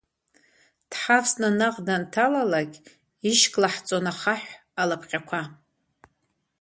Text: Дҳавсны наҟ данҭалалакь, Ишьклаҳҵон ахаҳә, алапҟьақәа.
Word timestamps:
Дҳавсны 0.89 1.49
наҟ 1.59 1.75
данҭалалакь, 1.85 2.77
Ишьклаҳҵон 3.29 4.05
ахаҳә, 4.11 4.51
алапҟьақәа. 4.81 5.41